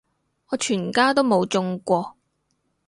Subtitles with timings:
[0.49, 2.17] 我全家都冇中過